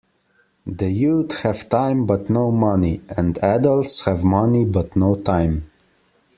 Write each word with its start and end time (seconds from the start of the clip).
The 0.65 0.89
youth 0.89 1.41
have 1.41 1.69
time 1.69 2.07
but 2.07 2.27
no 2.27 2.49
money 2.51 3.01
and 3.07 3.37
adults 3.43 4.05
have 4.05 4.23
money 4.23 4.65
but 4.65 4.95
no 4.95 5.13
time. 5.13 5.69